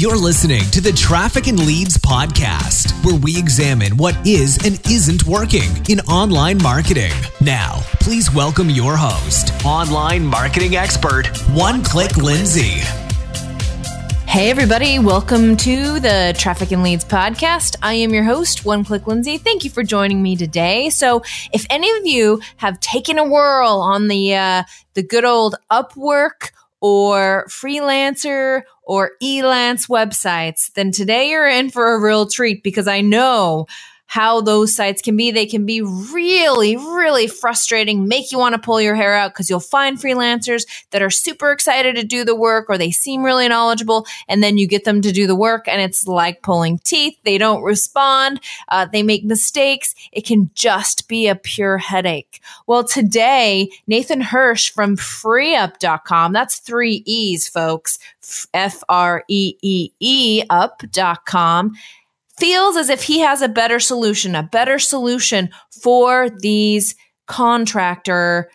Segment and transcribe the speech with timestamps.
[0.00, 5.24] You're listening to the Traffic and Leads podcast, where we examine what is and isn't
[5.24, 7.10] working in online marketing.
[7.40, 12.78] Now, please welcome your host, online marketing expert, One Click Lindsay.
[14.28, 17.74] Hey, everybody, welcome to the Traffic and Leads podcast.
[17.82, 19.36] I am your host, One Click Lindsay.
[19.36, 20.90] Thank you for joining me today.
[20.90, 24.62] So, if any of you have taken a whirl on the uh,
[24.94, 32.00] the good old Upwork or freelancer or elance websites, then today you're in for a
[32.00, 33.66] real treat because I know
[34.08, 35.30] how those sites can be.
[35.30, 39.50] They can be really, really frustrating, make you want to pull your hair out because
[39.50, 43.46] you'll find freelancers that are super excited to do the work or they seem really
[43.48, 44.06] knowledgeable.
[44.26, 47.18] And then you get them to do the work and it's like pulling teeth.
[47.24, 48.40] They don't respond.
[48.68, 49.94] Uh, they make mistakes.
[50.10, 52.40] It can just be a pure headache.
[52.66, 57.98] Well, today, Nathan Hirsch from freeup.com, that's three E's, folks,
[58.54, 61.74] F R E E E up.com
[62.38, 65.50] feels as if he has a better solution, a better solution
[65.82, 66.94] for these
[67.26, 68.50] contractor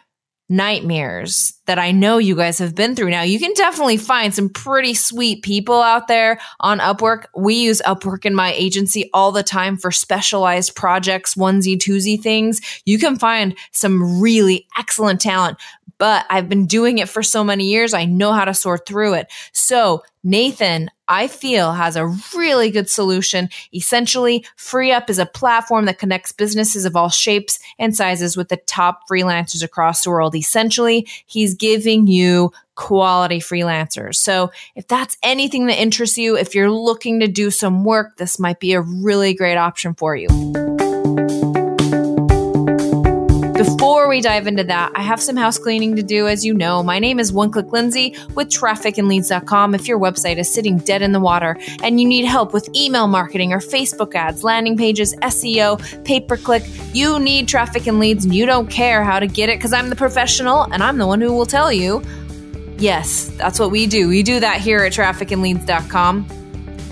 [0.49, 3.09] nightmares that I know you guys have been through.
[3.09, 7.25] Now, you can definitely find some pretty sweet people out there on Upwork.
[7.35, 12.61] We use Upwork in my agency all the time for specialized projects, onesie, twosie things.
[12.85, 15.57] You can find some really excellent talent,
[15.97, 17.93] but I've been doing it for so many years.
[17.93, 19.31] I know how to sort through it.
[19.53, 23.49] So Nathan, I feel has a really good solution.
[23.71, 28.57] Essentially, FreeUp is a platform that connects businesses of all shapes and sizes with the
[28.57, 30.33] top freelancers across the world.
[30.33, 34.15] Essentially, he's giving you quality freelancers.
[34.15, 38.39] So if that's anything that interests you, if you're looking to do some work, this
[38.39, 40.62] might be a really great option for you.
[44.03, 46.83] Before we dive into that, I have some house cleaning to do, as you know.
[46.83, 49.73] My name is One Click Lindsay with trafficandleads.com.
[49.73, 53.07] If your website is sitting dead in the water and you need help with email
[53.07, 58.25] marketing or Facebook ads, landing pages, SEO, pay per click, you need traffic and leads
[58.25, 61.07] and you don't care how to get it because I'm the professional and I'm the
[61.07, 62.03] one who will tell you.
[62.77, 64.09] Yes, that's what we do.
[64.09, 66.42] We do that here at trafficandleads.com.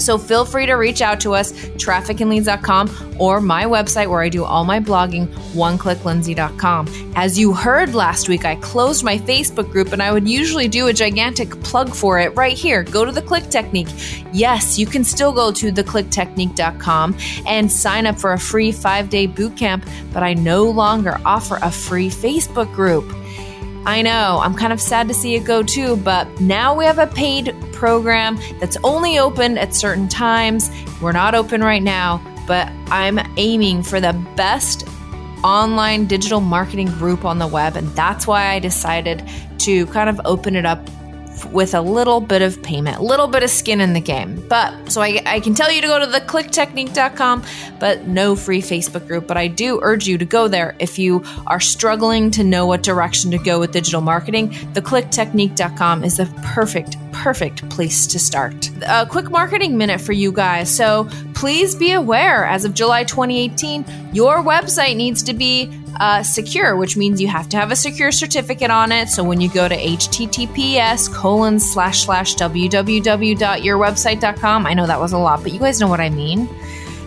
[0.01, 4.43] So feel free to reach out to us, trafficandleads.com, or my website where I do
[4.43, 7.13] all my blogging, oneclicklindsay.com.
[7.15, 10.87] As you heard last week, I closed my Facebook group and I would usually do
[10.87, 12.83] a gigantic plug for it right here.
[12.83, 13.89] Go to the Click Technique.
[14.33, 19.27] Yes, you can still go to theclicktechnique.com and sign up for a free five day
[19.27, 23.05] boot camp, but I no longer offer a free Facebook group.
[23.83, 26.99] I know, I'm kind of sad to see it go too, but now we have
[26.99, 30.69] a paid program that's only open at certain times.
[31.01, 34.87] We're not open right now, but I'm aiming for the best
[35.43, 37.75] online digital marketing group on the web.
[37.75, 39.27] And that's why I decided
[39.59, 40.87] to kind of open it up
[41.45, 44.45] with a little bit of payment, little bit of skin in the game.
[44.47, 47.43] But so I, I can tell you to go to the clicktechnique.com,
[47.79, 49.27] but no free Facebook group.
[49.27, 52.83] But I do urge you to go there if you are struggling to know what
[52.83, 54.55] direction to go with digital marketing.
[54.73, 58.69] The clicktechnique.com is the perfect, perfect place to start.
[58.87, 60.69] A quick marketing minute for you guys.
[60.73, 66.75] So please be aware as of July 2018, your website needs to be uh, secure,
[66.75, 69.09] which means you have to have a secure certificate on it.
[69.09, 75.17] So when you go to https colon slash slash www.yourwebsite.com, I know that was a
[75.17, 76.49] lot, but you guys know what I mean.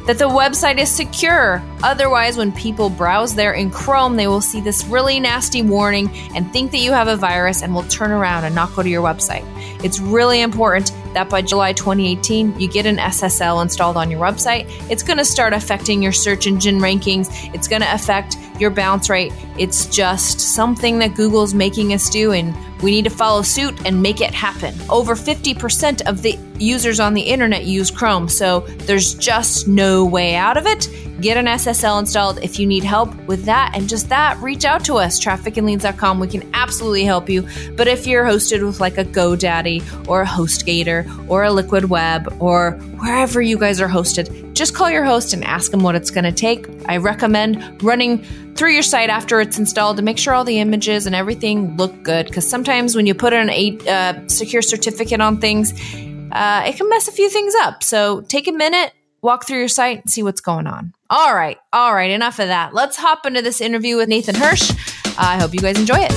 [0.06, 1.62] That the website is secure.
[1.82, 6.52] Otherwise, when people browse there in Chrome, they will see this really nasty warning and
[6.52, 9.02] think that you have a virus and will turn around and not go to your
[9.02, 9.44] website.
[9.84, 14.66] It's really important that by July 2018, you get an SSL installed on your website.
[14.90, 17.28] It's going to start affecting your search engine rankings.
[17.54, 19.32] It's going to affect your bounce rate.
[19.58, 24.00] It's just something that Google's making us do, and we need to follow suit and
[24.00, 24.74] make it happen.
[24.88, 30.34] Over 50% of the users on the internet use Chrome, so there's just no way
[30.34, 30.88] out of it.
[31.24, 34.84] Get an SSL installed if you need help with that, and just that, reach out
[34.84, 36.20] to us, trafficandleads.com.
[36.20, 37.48] We can absolutely help you.
[37.76, 42.36] But if you're hosted with like a GoDaddy or a HostGator or a Liquid Web
[42.40, 46.10] or wherever you guys are hosted, just call your host and ask them what it's
[46.10, 46.68] going to take.
[46.90, 48.22] I recommend running
[48.54, 52.02] through your site after it's installed to make sure all the images and everything look
[52.02, 52.26] good.
[52.26, 55.72] Because sometimes when you put an a uh, secure certificate on things,
[56.32, 57.82] uh, it can mess a few things up.
[57.82, 58.92] So take a minute,
[59.22, 60.92] walk through your site, and see what's going on.
[61.10, 62.72] All right, all right, enough of that.
[62.72, 64.72] Let's hop into this interview with Nathan Hirsch.
[65.18, 66.12] I hope you guys enjoy it.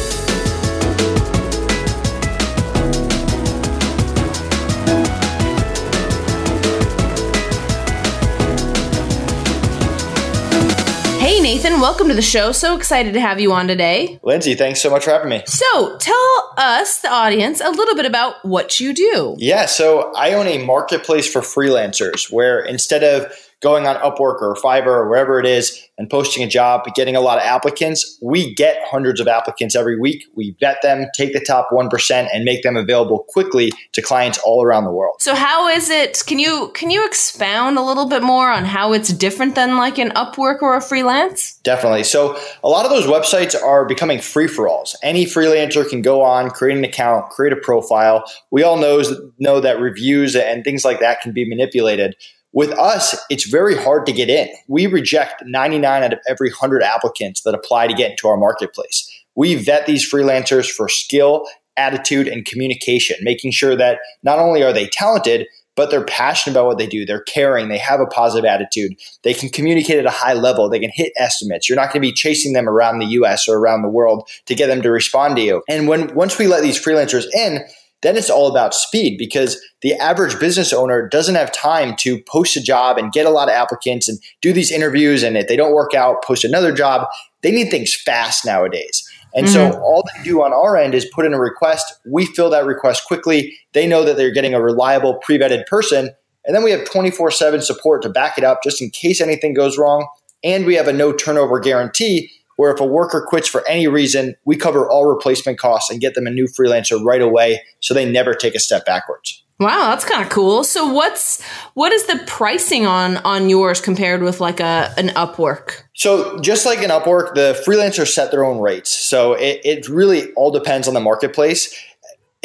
[11.20, 12.54] Hey, Nathan, welcome to the show.
[12.54, 14.22] So excited to have you on today.
[14.24, 15.44] Lindsay, thanks so much for having me.
[15.48, 19.36] So, tell us, the audience, a little bit about what you do.
[19.38, 24.56] Yeah, so I own a marketplace for freelancers where instead of going on Upwork or
[24.56, 28.20] Fiverr or wherever it is and posting a job, getting a lot of applicants.
[28.22, 30.26] We get hundreds of applicants every week.
[30.36, 34.64] We vet them, take the top 1% and make them available quickly to clients all
[34.64, 35.16] around the world.
[35.20, 38.94] So how is it can you can you expound a little bit more on how
[38.94, 41.58] it's different than like an Upwork or a freelance?
[41.64, 42.04] Definitely.
[42.04, 44.96] So a lot of those websites are becoming free for alls.
[45.02, 48.24] Any freelancer can go on, create an account, create a profile.
[48.52, 52.16] We all knows know that reviews and things like that can be manipulated.
[52.54, 54.48] With us, it's very hard to get in.
[54.68, 59.10] We reject 99 out of every 100 applicants that apply to get into our marketplace.
[59.36, 61.46] We vet these freelancers for skill,
[61.76, 66.66] attitude, and communication, making sure that not only are they talented, but they're passionate about
[66.66, 67.06] what they do.
[67.06, 67.70] They're caring.
[67.70, 68.96] They have a positive attitude.
[69.22, 70.70] They can communicate at a high level.
[70.70, 71.70] They can hit estimates.
[71.70, 74.56] You're not going to be chasing them around the US or around the world to
[74.56, 75.62] get them to respond to you.
[75.70, 77.64] And when once we let these freelancers in,
[78.02, 82.56] then it's all about speed because the average business owner doesn't have time to post
[82.56, 85.24] a job and get a lot of applicants and do these interviews.
[85.24, 87.08] And if they don't work out, post another job.
[87.42, 89.04] They need things fast nowadays.
[89.34, 89.72] And mm-hmm.
[89.72, 92.00] so all they do on our end is put in a request.
[92.06, 93.58] We fill that request quickly.
[93.74, 96.10] They know that they're getting a reliable, pre vetted person.
[96.46, 99.54] And then we have 24 7 support to back it up just in case anything
[99.54, 100.08] goes wrong.
[100.44, 104.36] And we have a no turnover guarantee where if a worker quits for any reason,
[104.46, 108.10] we cover all replacement costs and get them a new freelancer right away so they
[108.10, 109.44] never take a step backwards.
[109.60, 110.64] Wow, that's kind of cool.
[110.64, 111.42] So what's
[111.74, 115.82] what is the pricing on on yours compared with like a an Upwork?
[115.96, 118.92] So just like an Upwork, the freelancers set their own rates.
[118.92, 121.74] So it, it really all depends on the marketplace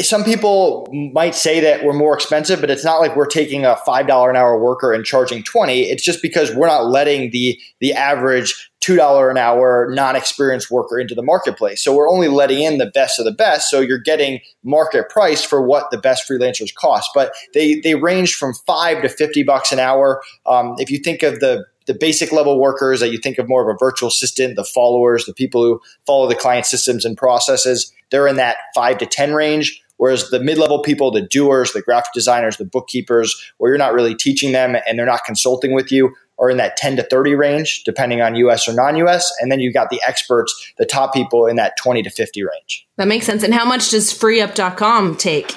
[0.01, 3.77] some people might say that we're more expensive, but it's not like we're taking a
[3.77, 5.83] five dollar an hour worker and charging twenty.
[5.83, 10.71] It's just because we're not letting the the average two dollar an hour non experienced
[10.71, 11.83] worker into the marketplace.
[11.83, 13.71] So we're only letting in the best of the best.
[13.71, 17.11] So you're getting market price for what the best freelancers cost.
[17.15, 20.23] But they they range from five to fifty bucks an hour.
[20.45, 23.69] Um, if you think of the the basic level workers that you think of more
[23.69, 27.93] of a virtual assistant, the followers, the people who follow the client systems and processes,
[28.11, 29.83] they're in that five to 10 range.
[29.97, 33.95] Whereas the mid level people, the doers, the graphic designers, the bookkeepers, where you're not
[33.95, 37.35] really teaching them and they're not consulting with you, are in that 10 to 30
[37.37, 39.33] range, depending on US or non US.
[39.41, 42.87] And then you've got the experts, the top people in that 20 to 50 range.
[42.97, 43.43] That makes sense.
[43.43, 45.57] And how much does freeup.com take?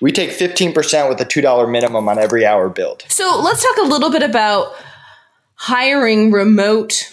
[0.00, 3.04] We take 15% with a $2 minimum on every hour billed.
[3.08, 4.74] So let's talk a little bit about
[5.54, 7.08] hiring remote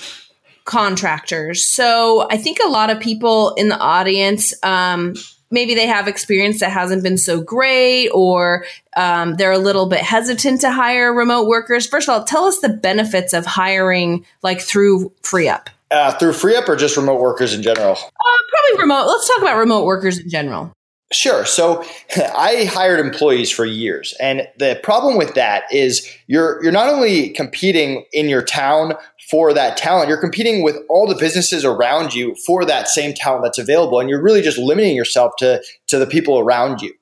[0.66, 1.66] contractors.
[1.66, 5.14] So I think a lot of people in the audience, um,
[5.52, 8.66] maybe they have experience that hasn't been so great or
[8.96, 11.86] um, they're a little bit hesitant to hire remote workers.
[11.86, 15.68] First of all tell us the benefits of hiring like through FreeUp.
[15.92, 17.94] Uh, through FreeUp or just remote workers in general?
[17.94, 19.06] Uh, probably remote.
[19.08, 20.74] Let's talk about remote workers in general
[21.12, 21.46] Sure.
[21.46, 21.84] So
[22.16, 24.14] I hired employees for years.
[24.20, 28.94] And the problem with that is you're you're not only competing in your town
[29.30, 30.10] for that talent.
[30.10, 34.00] You're competing with all the businesses around you for that same talent that's available.
[34.00, 36.94] And you're really just limiting yourself to, to the people around you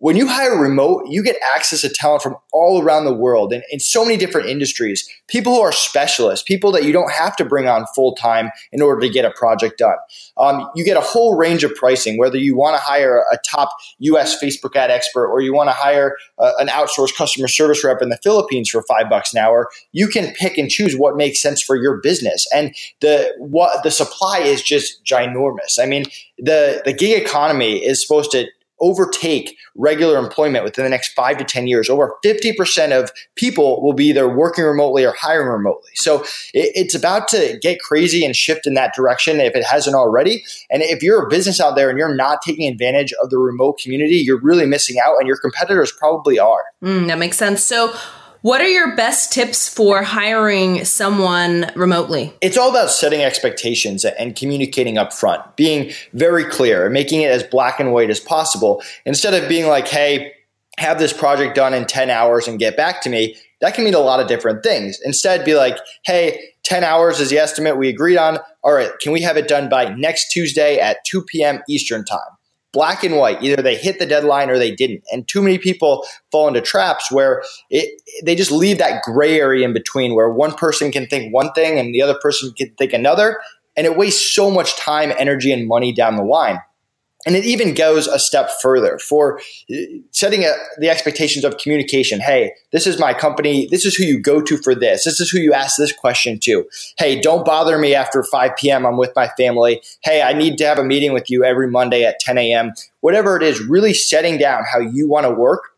[0.00, 3.64] when you hire remote, you get access to talent from all around the world and
[3.70, 5.08] in so many different industries.
[5.26, 8.80] People who are specialists, people that you don't have to bring on full time in
[8.80, 9.96] order to get a project done.
[10.36, 13.70] Um, you get a whole range of pricing, whether you want to hire a top
[13.98, 18.00] US Facebook ad expert or you want to hire uh, an outsourced customer service rep
[18.00, 19.68] in the Philippines for five bucks an hour.
[19.90, 22.46] You can pick and choose what makes sense for your business.
[22.54, 25.80] And the what the supply is just ginormous.
[25.80, 26.04] I mean,
[26.38, 28.46] the the gig economy is supposed to
[28.80, 31.88] overtake regular employment within the next five to 10 years.
[31.88, 35.90] Over 50% of people will be either working remotely or hiring remotely.
[35.94, 36.22] So
[36.54, 40.44] it, it's about to get crazy and shift in that direction if it hasn't already.
[40.70, 43.78] And if you're a business out there and you're not taking advantage of the remote
[43.78, 46.64] community, you're really missing out, and your competitors probably are.
[46.82, 47.64] Mm, that makes sense.
[47.64, 47.94] So,
[48.42, 52.32] what are your best tips for hiring someone remotely?
[52.40, 57.30] It's all about setting expectations and communicating up front, being very clear and making it
[57.30, 58.82] as black and white as possible.
[59.04, 60.32] Instead of being like, hey,
[60.78, 63.94] have this project done in 10 hours and get back to me, that can mean
[63.94, 65.00] a lot of different things.
[65.04, 68.38] Instead, be like, hey, 10 hours is the estimate we agreed on.
[68.62, 71.60] All right, can we have it done by next Tuesday at 2 p.m.
[71.68, 72.37] Eastern Time?
[72.72, 73.42] Black and white.
[73.42, 75.02] Either they hit the deadline or they didn't.
[75.12, 79.66] And too many people fall into traps where it, they just leave that gray area
[79.66, 82.92] in between where one person can think one thing and the other person can think
[82.92, 83.40] another.
[83.76, 86.58] And it wastes so much time, energy, and money down the line.
[87.26, 89.76] And it even goes a step further for uh,
[90.12, 92.20] setting a, the expectations of communication.
[92.20, 93.66] Hey, this is my company.
[93.70, 95.04] This is who you go to for this.
[95.04, 96.64] This is who you ask this question to.
[96.96, 98.86] Hey, don't bother me after 5 p.m.
[98.86, 99.82] I'm with my family.
[100.02, 102.72] Hey, I need to have a meeting with you every Monday at 10 a.m.
[103.00, 105.70] Whatever it is, really setting down how you want to work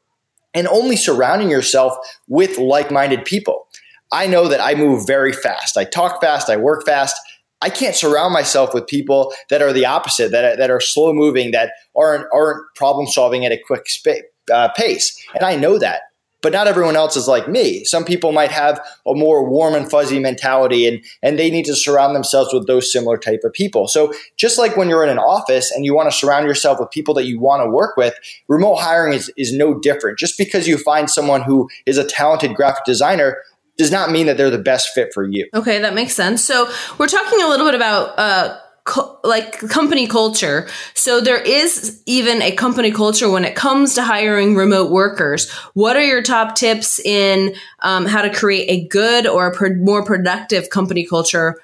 [0.52, 1.96] and only surrounding yourself
[2.28, 3.66] with like minded people.
[4.12, 5.76] I know that I move very fast.
[5.76, 6.50] I talk fast.
[6.50, 7.16] I work fast.
[7.62, 11.50] I can't surround myself with people that are the opposite, that, that are slow moving,
[11.50, 15.16] that aren't, aren't problem solving at a quick sp- uh, pace.
[15.34, 16.02] And I know that.
[16.42, 17.84] But not everyone else is like me.
[17.84, 21.76] Some people might have a more warm and fuzzy mentality and, and they need to
[21.76, 23.88] surround themselves with those similar type of people.
[23.88, 26.90] So just like when you're in an office and you want to surround yourself with
[26.90, 28.14] people that you want to work with,
[28.48, 30.18] remote hiring is, is no different.
[30.18, 33.36] Just because you find someone who is a talented graphic designer
[33.80, 35.48] does not mean that they're the best fit for you.
[35.54, 36.44] Okay, that makes sense.
[36.44, 40.68] So we're talking a little bit about uh, co- like company culture.
[40.92, 45.50] So there is even a company culture when it comes to hiring remote workers.
[45.72, 49.76] What are your top tips in um, how to create a good or a pro-
[49.76, 51.56] more productive company culture?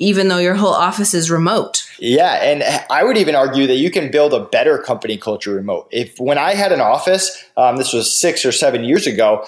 [0.00, 1.86] Even though your whole office is remote.
[2.00, 5.88] Yeah, and I would even argue that you can build a better company culture remote.
[5.92, 9.44] If when I had an office, um, this was six or seven years ago,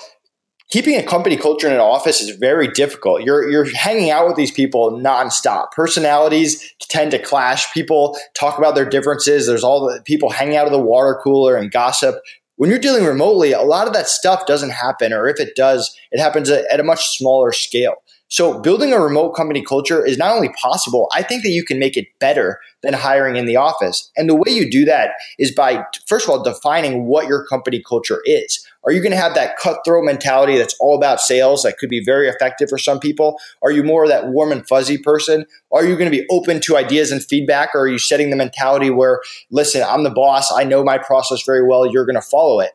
[0.73, 3.23] keeping a company culture in an office is very difficult.
[3.23, 5.71] You're you're hanging out with these people nonstop.
[5.73, 7.73] Personalities tend to clash.
[7.75, 9.47] People talk about their differences.
[9.47, 12.17] There's all the people hanging out of the water cooler and gossip.
[12.57, 15.95] When you're dealing remotely, a lot of that stuff doesn't happen, or if it does,
[16.11, 17.97] it happens at a much smaller scale.
[18.33, 21.79] So building a remote company culture is not only possible, I think that you can
[21.79, 24.11] make it better than hiring in the office.
[24.17, 27.83] And the way you do that is by, first of all, defining what your company
[27.87, 28.67] culture is.
[28.85, 32.03] Are you going to have that cutthroat mentality that's all about sales that could be
[32.03, 33.39] very effective for some people?
[33.63, 35.45] Are you more that warm and fuzzy person?
[35.71, 37.75] Are you going to be open to ideas and feedback?
[37.75, 39.21] Or are you setting the mentality where,
[39.51, 40.51] listen, I'm the boss.
[40.51, 41.87] I know my process very well.
[41.87, 42.71] You're going to follow it.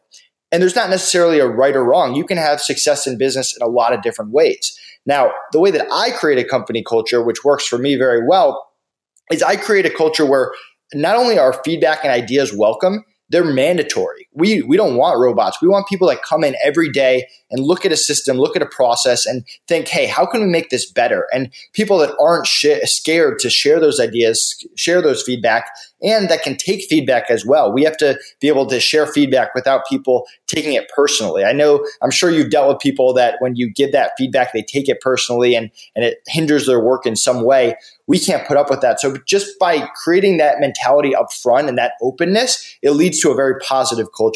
[0.52, 2.16] And there's not necessarily a right or wrong.
[2.16, 4.78] You can have success in business in a lot of different ways.
[5.06, 8.70] Now, the way that I create a company culture, which works for me very well,
[9.32, 10.54] is I create a culture where
[10.94, 14.27] not only are feedback and ideas welcome, they're mandatory.
[14.38, 15.62] We we don't want robots.
[15.62, 18.62] We want people that come in every day and look at a system, look at
[18.62, 21.28] a process, and think, hey, how can we make this better?
[21.34, 25.70] And people that aren't sh- scared to share those ideas, share those feedback,
[26.02, 27.72] and that can take feedback as well.
[27.72, 31.44] We have to be able to share feedback without people taking it personally.
[31.44, 34.62] I know, I'm sure you've dealt with people that when you give that feedback, they
[34.62, 37.76] take it personally and, and it hinders their work in some way.
[38.06, 39.00] We can't put up with that.
[39.00, 43.36] So just by creating that mentality up front and that openness, it leads to a
[43.36, 44.27] very positive culture.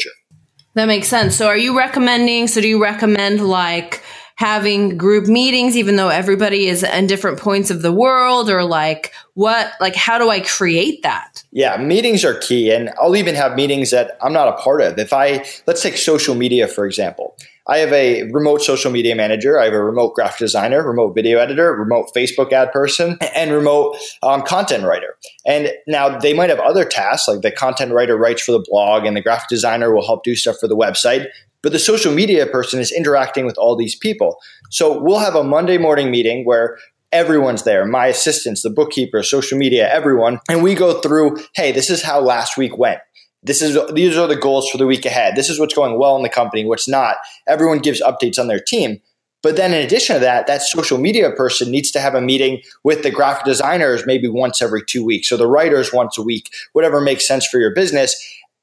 [0.74, 1.36] That makes sense.
[1.36, 4.02] So are you recommending, so do you recommend like,
[4.36, 9.12] having group meetings, even though everybody is in different points of the world or like
[9.34, 11.44] what, like, how do I create that?
[11.52, 12.72] Yeah, meetings are key.
[12.72, 14.98] And I'll even have meetings that I'm not a part of.
[14.98, 17.36] If I, let's take social media, for example.
[17.68, 19.60] I have a remote social media manager.
[19.60, 23.96] I have a remote graphic designer, remote video editor, remote Facebook ad person, and remote
[24.22, 25.16] um, content writer.
[25.46, 29.04] And now they might have other tasks, like the content writer writes for the blog,
[29.04, 31.26] and the graphic designer will help do stuff for the website.
[31.62, 34.38] But the social media person is interacting with all these people.
[34.70, 36.76] So we'll have a Monday morning meeting where
[37.12, 40.40] everyone's there my assistants, the bookkeeper, social media, everyone.
[40.48, 43.00] And we go through hey, this is how last week went.
[43.42, 45.34] This is these are the goals for the week ahead.
[45.34, 47.16] This is what's going well in the company, what's not.
[47.48, 49.00] Everyone gives updates on their team.
[49.42, 52.62] But then in addition to that, that social media person needs to have a meeting
[52.84, 56.48] with the graphic designers maybe once every two weeks or the writers once a week,
[56.74, 58.14] whatever makes sense for your business.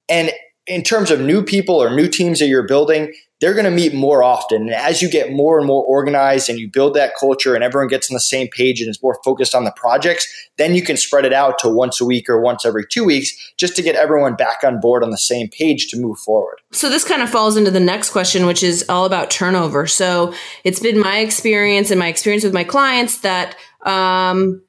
[0.08, 0.32] And
[0.68, 3.94] in terms of new people or new teams that you're building, they're going to meet
[3.94, 4.64] more often.
[4.64, 7.88] And as you get more and more organized and you build that culture and everyone
[7.88, 10.28] gets on the same page and is more focused on the projects,
[10.58, 13.54] then you can spread it out to once a week or once every two weeks
[13.58, 16.58] just to get everyone back on board on the same page to move forward.
[16.72, 19.88] So this kind of falls into the next question, which is all about turnover.
[19.88, 23.56] So it's been my experience and my experience with my clients that,
[23.86, 24.62] um,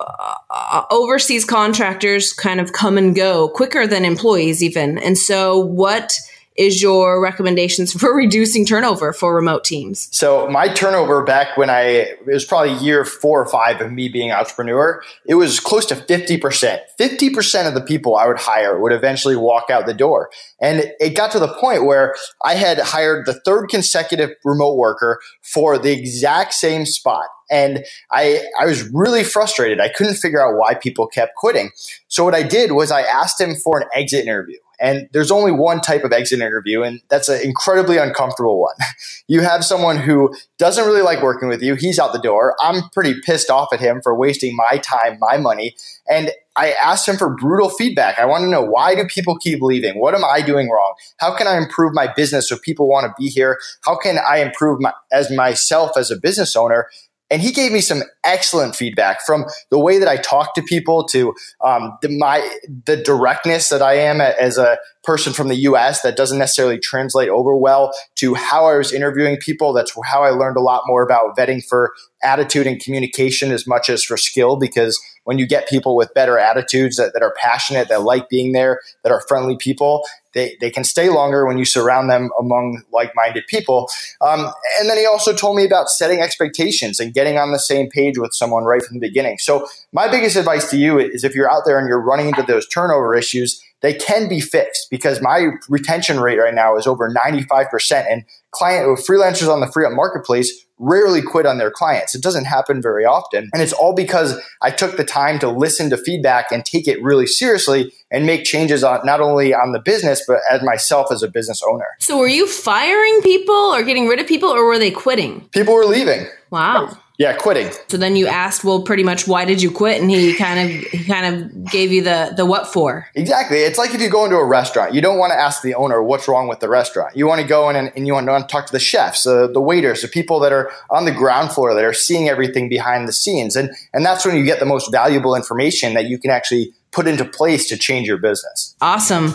[0.00, 4.98] uh, overseas contractors kind of come and go quicker than employees even.
[4.98, 6.18] And so what
[6.56, 10.08] is your recommendations for reducing turnover for remote teams?
[10.12, 14.08] So my turnover back when I it was probably year four or five of me
[14.08, 16.78] being entrepreneur, it was close to 50%.
[17.00, 20.30] 50% of the people I would hire would eventually walk out the door.
[20.60, 25.20] And it got to the point where I had hired the third consecutive remote worker
[25.40, 27.26] for the exact same spot.
[27.52, 29.78] And I, I was really frustrated.
[29.78, 31.70] I couldn't figure out why people kept quitting.
[32.08, 34.56] So what I did was I asked him for an exit interview.
[34.80, 38.74] And there's only one type of exit interview, and that's an incredibly uncomfortable one.
[39.28, 41.74] You have someone who doesn't really like working with you.
[41.74, 42.54] He's out the door.
[42.60, 45.74] I'm pretty pissed off at him for wasting my time, my money.
[46.10, 48.18] And I asked him for brutal feedback.
[48.18, 49.98] I want to know why do people keep leaving?
[49.98, 50.94] What am I doing wrong?
[51.16, 53.58] How can I improve my business so people want to be here?
[53.86, 56.88] How can I improve my, as myself as a business owner?
[57.32, 61.04] And he gave me some excellent feedback from the way that I talk to people
[61.04, 61.34] to
[61.64, 62.46] um, the, my
[62.84, 66.02] the directness that I am as a person from the U.S.
[66.02, 69.72] that doesn't necessarily translate over well to how I was interviewing people.
[69.72, 73.88] That's how I learned a lot more about vetting for attitude and communication as much
[73.88, 77.88] as for skill because when you get people with better attitudes that, that are passionate,
[77.88, 81.64] that like being there, that are friendly people, they, they can stay longer when you
[81.64, 83.88] surround them among like minded people.
[84.20, 87.88] Um, and then he also told me about setting expectations and getting on the same
[87.90, 89.38] page with someone right from the beginning.
[89.38, 92.42] So, my biggest advice to you is if you're out there and you're running into
[92.42, 97.10] those turnover issues, they can be fixed because my retention rate right now is over
[97.10, 98.10] 95%.
[98.10, 102.14] And client uh, freelancers on the FreeUp marketplace rarely quit on their clients.
[102.14, 103.50] It doesn't happen very often.
[103.52, 107.02] And it's all because I took the time to listen to feedback and take it
[107.02, 111.22] really seriously and make changes on not only on the business, but as myself as
[111.22, 111.86] a business owner.
[111.98, 115.48] So were you firing people or getting rid of people or were they quitting?
[115.52, 116.26] People were leaving.
[116.50, 116.98] Wow.
[117.18, 117.70] Yeah, quitting.
[117.88, 120.00] So then you asked, well, pretty much, why did you quit?
[120.00, 123.06] And he kind of he kind of gave you the the what for.
[123.14, 123.58] Exactly.
[123.58, 126.02] It's like if you go into a restaurant, you don't want to ask the owner
[126.02, 127.16] what's wrong with the restaurant.
[127.16, 129.46] You want to go in and, and you want to talk to the chefs, uh,
[129.48, 133.06] the waiters, the people that are on the ground floor that are seeing everything behind
[133.06, 136.30] the scenes, and and that's when you get the most valuable information that you can
[136.30, 138.61] actually put into place to change your business.
[138.82, 139.32] Awesome.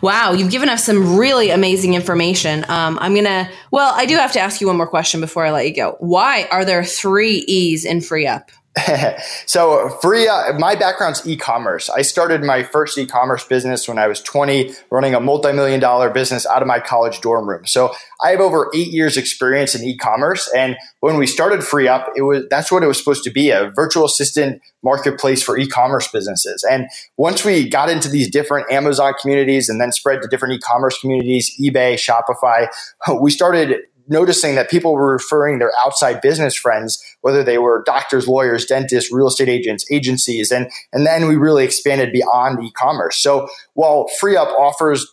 [0.00, 0.32] Wow.
[0.32, 2.64] You've given us some really amazing information.
[2.68, 5.44] Um, I'm going to, well, I do have to ask you one more question before
[5.44, 5.96] I let you go.
[6.00, 8.48] Why are there three E's in FreeUp?
[9.46, 11.88] so free uh, my background's e-commerce.
[11.88, 16.44] I started my first e-commerce business when i was 20 running a multi-million dollar business
[16.46, 17.64] out of my college dorm room.
[17.66, 22.22] So i have over eight years experience in e-commerce and when we started FreeUp it
[22.22, 26.64] was that's what it was supposed to be a virtual assistant marketplace for e-commerce businesses.
[26.70, 30.98] And once we got into these different Amazon communities and then spread to different e-commerce
[31.00, 32.68] communities eBay Shopify
[33.20, 38.28] we started noticing that people were referring their outside business friends, whether they were doctors,
[38.28, 43.16] lawyers, dentists, real estate agents, agencies, and and then we really expanded beyond e-commerce.
[43.16, 45.06] So while FreeUp offers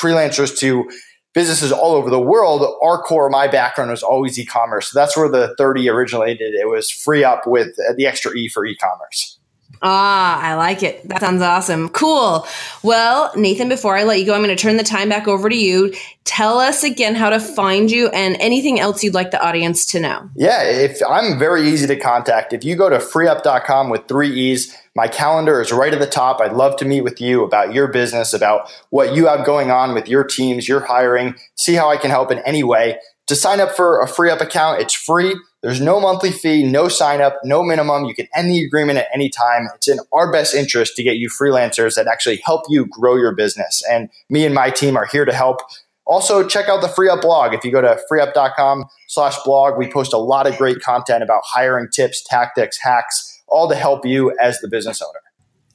[0.00, 0.88] freelancers to
[1.34, 4.90] businesses all over the world, our core, my background was always e-commerce.
[4.90, 6.54] So that's where the 30 originated.
[6.54, 9.38] It was FreeUp with the extra E for e-commerce.
[9.82, 11.08] Ah, I like it.
[11.08, 11.88] That sounds awesome.
[11.88, 12.46] Cool.
[12.84, 15.48] Well, Nathan, before I let you go, I'm going to turn the time back over
[15.48, 15.92] to you.
[16.24, 20.00] Tell us again how to find you and anything else you'd like the audience to
[20.00, 20.30] know.
[20.36, 22.52] Yeah, if I'm very easy to contact.
[22.52, 26.40] If you go to freeup.com with three E's, my calendar is right at the top.
[26.40, 29.94] I'd love to meet with you about your business, about what you have going on
[29.94, 32.98] with your teams, your hiring, see how I can help in any way.
[33.26, 35.34] To sign up for a FreeUp account, it's free.
[35.62, 38.04] There's no monthly fee, no sign up, no minimum.
[38.04, 39.68] You can end the agreement at any time.
[39.76, 43.32] It's in our best interest to get you freelancers that actually help you grow your
[43.32, 43.82] business.
[43.88, 45.60] And me and my team are here to help.
[46.04, 47.54] Also, check out the FreeUp blog.
[47.54, 51.42] If you go to freeup.com slash blog, we post a lot of great content about
[51.44, 55.20] hiring tips, tactics, hacks, all to help you as the business owner.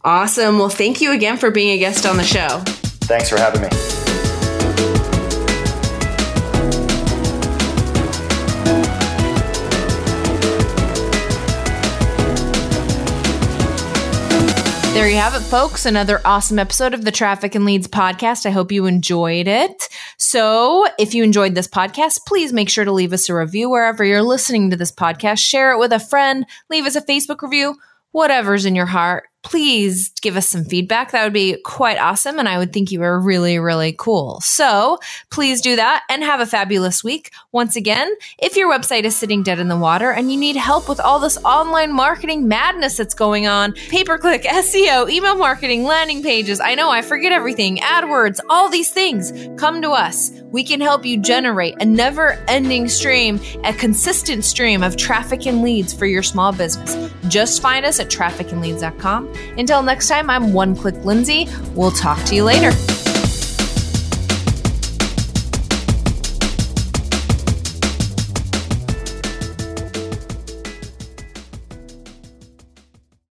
[0.03, 0.59] Awesome.
[0.59, 2.61] Well, thank you again for being a guest on the show.
[3.07, 3.69] Thanks for having me.
[14.97, 15.85] There you have it, folks.
[15.85, 18.47] Another awesome episode of the Traffic and Leads podcast.
[18.47, 19.89] I hope you enjoyed it.
[20.17, 24.03] So, if you enjoyed this podcast, please make sure to leave us a review wherever
[24.03, 25.37] you're listening to this podcast.
[25.37, 27.75] Share it with a friend, leave us a Facebook review,
[28.11, 31.11] whatever's in your heart please give us some feedback.
[31.11, 32.37] That would be quite awesome.
[32.37, 34.41] And I would think you were really, really cool.
[34.41, 37.31] So please do that and have a fabulous week.
[37.53, 40.89] Once again, if your website is sitting dead in the water and you need help
[40.89, 45.85] with all this online marketing madness that's going on, pay per click, SEO, email marketing,
[45.85, 50.29] landing pages, I know I forget everything, AdWords, all these things, come to us.
[50.51, 55.61] We can help you generate a never ending stream, a consistent stream of traffic and
[55.61, 57.11] leads for your small business.
[57.29, 61.47] Just find us at trafficandleads.com until next time, I'm One Click Lindsay.
[61.75, 62.71] We'll talk to you later.